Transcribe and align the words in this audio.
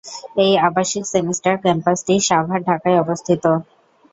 এই 0.43 0.53
আবাসিক 0.67 1.03
সেমিস্টার 1.13 1.53
ক্যাম্পাসটি 1.63 2.13
সাভার, 2.27 2.59
ঢাকায় 2.67 3.01
অবস্থিত। 3.03 3.43